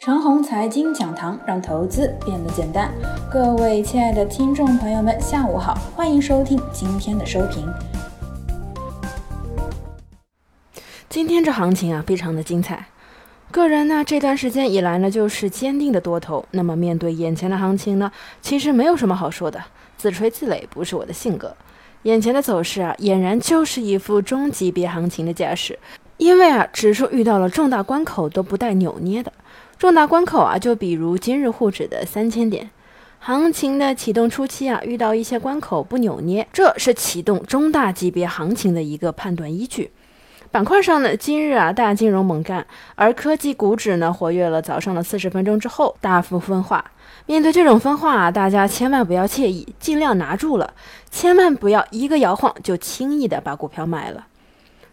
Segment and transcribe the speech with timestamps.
[0.00, 2.90] 长虹财经讲堂让投资变得简单。
[3.30, 7.70] 各位亲爱的听众朋友们，下午好，欢迎收听今天的收评。
[11.10, 12.86] 今天这行情啊，非常的精彩。
[13.50, 16.46] 个人呢，这段时间以来呢，就是坚定的多头。
[16.52, 18.10] 那么面对眼前的行情呢，
[18.40, 19.62] 其实没有什么好说的，
[19.98, 21.54] 自吹自擂不是我的性格。
[22.04, 25.78] 眼前的走势啊，俨然就是一副中级别行情的架势。
[26.16, 29.30] 因为啊，指数遇到了重大关口都不带扭捏的。
[29.80, 32.68] 重大关口啊，就比如今日沪指的三千点，
[33.18, 39.90] 行情的启动初期啊，遇到一些关口不扭捏，这是启动中大级别行情的一个判断依据。
[40.50, 46.84] 板块上呢，今日啊大金融猛干，而科技股指呢活跃了早上的四十分钟之后大幅分化。
[47.24, 50.74] 面对这种分化啊，大家千万不要惬意，尽量拿住了，
[51.10, 54.26] 千万不要一个摇晃就轻易的把股票卖了。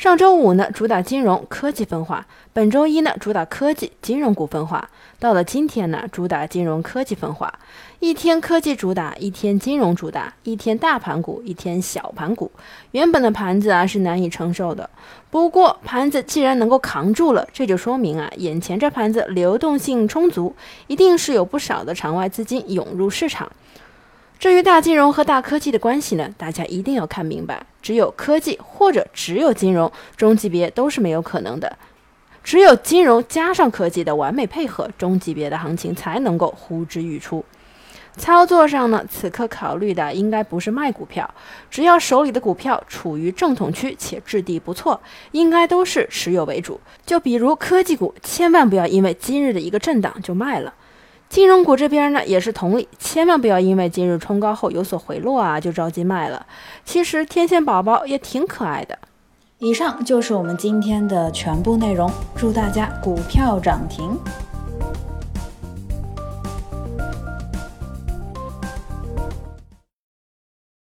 [0.00, 4.88] 上周五呢，主打金融科技分化；本周一呢，主打科技金融股分化。
[5.18, 7.52] 到了今天呢，主打金融科技分化。
[7.98, 12.50] 一天科技主打，一天金融主打，一天大盘股，一天小盘股。
[12.92, 14.88] 原本的盘子啊是难以承受的，
[15.30, 23.52] 不过盘子既然能够扛住了，这就说明啊，眼前这盘子流动性充足，一定是有不少的场外资金涌入市场。
[24.40, 27.62] 至于大金融和大科技的关系呢，大家一定要看明白。
[27.82, 31.76] 只有科技或者只有金融，中级别都是没有可能的。
[32.42, 37.44] 只有金融加上科技的完美配合，中级别的行情才能够呼之欲出。
[38.16, 41.28] 操作上呢，此刻考虑的应该不是卖股票，
[41.70, 44.98] 只要手里的股票处于正统区且质地不错，
[45.32, 46.80] 应该都是持有为主。
[47.04, 50.72] 就比如科技股，千万不要因为今日的一个震荡就卖了。
[51.30, 56.44] 金融股这边呢也是同理，千万不要因为今日冲高后有所回落啊就着急卖了。
[56.84, 58.98] 其实天线宝宝也挺可爱的。
[59.58, 64.18] 以上就是我们今天的全部内容，祝大家股票涨停。